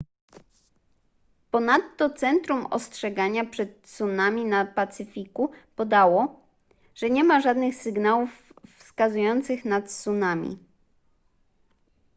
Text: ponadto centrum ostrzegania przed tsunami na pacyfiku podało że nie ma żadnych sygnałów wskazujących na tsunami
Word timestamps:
ponadto 1.51 2.09
centrum 2.09 2.65
ostrzegania 2.71 3.45
przed 3.45 3.81
tsunami 3.81 4.45
na 4.45 4.65
pacyfiku 4.65 5.51
podało 5.75 6.45
że 6.95 7.09
nie 7.09 7.23
ma 7.23 7.41
żadnych 7.41 7.75
sygnałów 7.75 8.53
wskazujących 8.77 9.65
na 9.65 9.81
tsunami 9.81 10.57